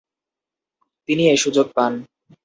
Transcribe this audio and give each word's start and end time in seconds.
তিনি 1.09 1.23
এ 1.27 1.35
সুযোগ 1.43 1.67
পান। 1.75 1.93